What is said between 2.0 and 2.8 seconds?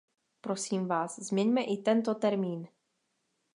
termín!